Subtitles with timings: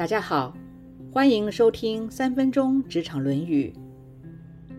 [0.00, 0.56] 大家好，
[1.12, 3.70] 欢迎收听三分钟职场论语。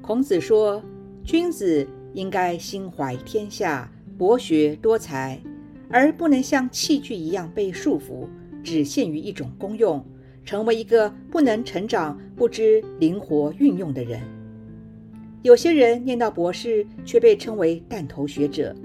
[0.01, 0.81] 孔子说，
[1.23, 3.87] 君子应该心怀天下，
[4.17, 5.39] 博学多才，
[5.91, 8.27] 而不能像器具一样被束缚，
[8.63, 10.03] 只限于一种功用，
[10.43, 14.19] 成为一个不能成长、不知灵活运用的人。
[15.43, 18.75] 有些人念到博士，却被称为弹头学者，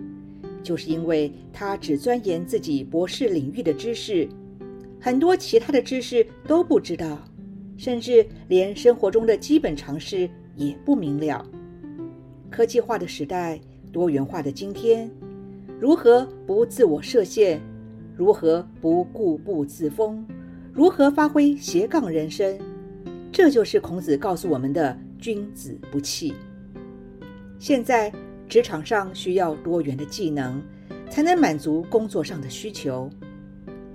[0.62, 4.28] 就是因为他只钻研自己博士领域的知识。
[4.98, 7.22] 很多其他的知识都不知道，
[7.76, 11.46] 甚至连生活中的基本常识也不明了。
[12.50, 13.60] 科技化的时代，
[13.92, 15.08] 多元化的今天，
[15.78, 17.60] 如何不自我设限？
[18.16, 20.24] 如何不固步自封？
[20.72, 22.58] 如何发挥斜杠人生？
[23.30, 26.34] 这就是孔子告诉我们的“君子不器”。
[27.60, 28.10] 现在
[28.48, 30.60] 职场上需要多元的技能，
[31.10, 33.08] 才能满足工作上的需求，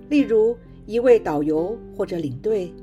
[0.07, 0.55] 例如。
[0.85, 2.73] 一位导游或者领队，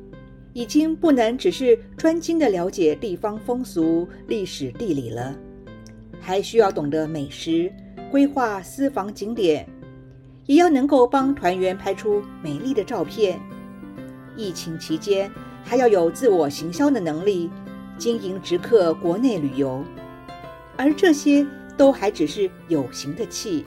[0.52, 5.36] 已经不能只是专精的了解地方风俗、历史地理了，
[6.20, 7.72] 还需要懂得美食、
[8.10, 9.68] 规划私房景点，
[10.46, 13.38] 也要能够帮团员拍出美丽的照片。
[14.36, 15.30] 疫情期间，
[15.64, 17.50] 还要有自我行销的能力，
[17.98, 19.84] 经营直客国内旅游。
[20.76, 21.44] 而这些
[21.76, 23.64] 都还只是有形的气，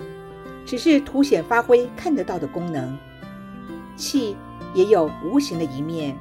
[0.66, 2.98] 只是凸显发挥看得到的功能。
[3.96, 4.36] 气
[4.74, 6.16] 也有无形的一面。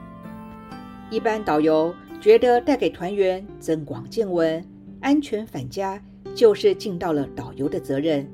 [1.10, 4.64] 一般导游觉得带给团员增广见闻、
[5.00, 6.00] 安全返家，
[6.34, 8.28] 就是尽到了导游的责任。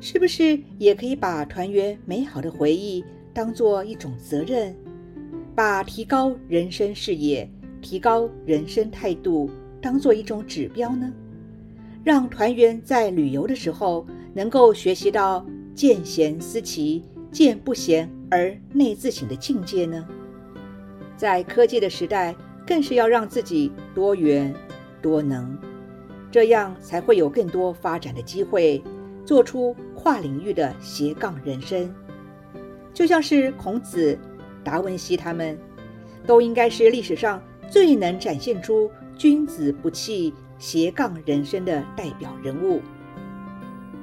[0.00, 4.74] 是不是也可以把团员美好的回忆当做一种责任，
[5.54, 7.48] 把提高人生视野、
[7.80, 9.48] 提高人生态度
[9.80, 11.12] 当做一种指标呢？
[12.04, 17.02] 让团员在旅游的时候能够学习到见贤思齐。
[17.36, 20.08] 见不贤而内自省的境界呢？
[21.18, 22.34] 在科技的时代，
[22.66, 24.54] 更是要让自己多元
[25.02, 25.54] 多能，
[26.30, 28.82] 这样才会有更多发展的机会，
[29.22, 31.94] 做出跨领域的斜杠人生。
[32.94, 34.18] 就像是孔子、
[34.64, 35.58] 达文西他们，
[36.26, 42.80] 都应该是历史上最能展现出君子不器斜杠人生的代表人物。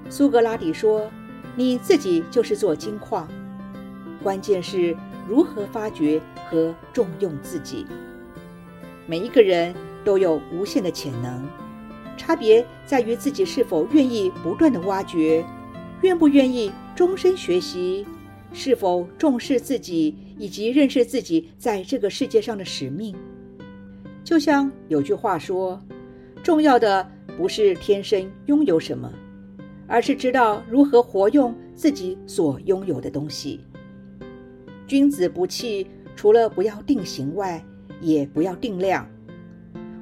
[0.07, 1.09] 苏格拉底说。
[1.55, 3.27] 你自己就是做金矿，
[4.23, 4.95] 关键是
[5.27, 6.19] 如何发掘
[6.49, 7.85] 和重用自己。
[9.05, 11.45] 每一个人都有无限的潜能，
[12.17, 15.45] 差别在于自己是否愿意不断的挖掘，
[16.01, 18.05] 愿不愿意终身学习，
[18.51, 23.15] 是否重视自己以及认识自己在这个世界上的使命。
[24.23, 25.79] 就像有句话说，
[26.41, 29.11] 重要的不是天生拥有什么。
[29.93, 33.59] 而是知道如何活用自己所拥有的东西。
[34.87, 37.63] 君子不器，除了不要定型外，
[38.01, 39.07] 也不要定量。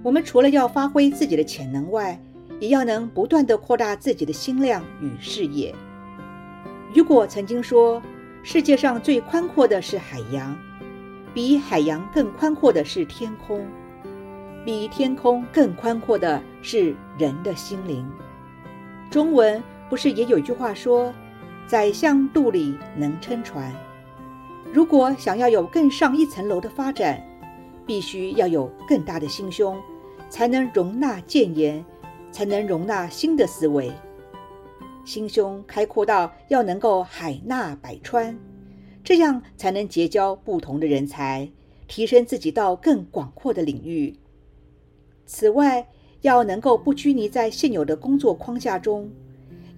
[0.01, 2.18] 我们除了要发挥自己的潜能外，
[2.57, 5.75] 也要能不断的扩大自己的心量与视野。
[6.94, 8.01] 雨果曾经说
[8.44, 10.57] ：“世界上最宽阔的是海洋，
[11.34, 13.68] 比海洋更宽阔的是天空，
[14.63, 18.09] 比天空更宽阔的是人的心灵。”
[19.12, 21.13] 中文不是也有一句话说
[21.68, 23.75] ：“宰相肚里能撑船。”
[24.72, 27.22] 如果想要有更上一层楼的发展，
[27.85, 29.78] 必须要有更大的心胸，
[30.30, 31.84] 才能容纳谏言，
[32.31, 33.91] 才能容纳新的思维。
[35.03, 38.40] 心胸开阔到要能够海纳百川，
[39.03, 41.51] 这样才能结交不同的人才，
[41.90, 44.16] 提升自己到更广阔的领域。
[45.25, 45.85] 此外，
[46.22, 49.12] 要能够不拘泥在现有的工作框架中，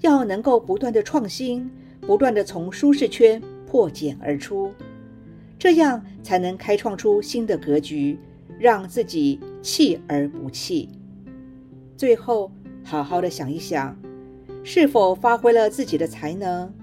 [0.04, 1.72] 要能够不断的创新，
[2.02, 4.70] 不断的从舒适圈破茧而出，
[5.58, 8.20] 这样才能开创出新的格局，
[8.60, 10.90] 让自己弃而不弃。
[11.96, 12.52] 最后，
[12.84, 13.98] 好好的想一想，
[14.62, 16.74] 是否发挥了自己的才能，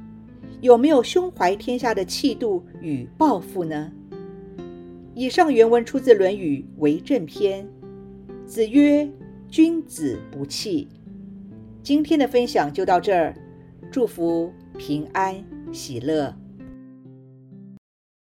[0.62, 3.92] 有没有胸怀天下的气度与抱负呢？
[5.14, 7.64] 以上原文出自《论语·为政篇》，
[8.46, 9.06] 子曰。
[9.50, 10.86] 君子不器。
[11.82, 13.34] 今天的分享就到这儿，
[13.90, 15.42] 祝福平安
[15.72, 16.34] 喜乐。